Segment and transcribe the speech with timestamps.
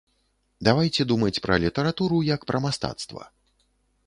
[0.67, 3.23] Давайце думаць пра літаратуру як пра мастацтва.